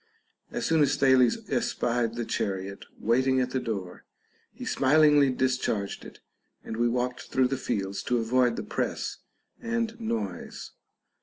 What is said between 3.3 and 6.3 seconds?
at the door, he smilingly discharged it,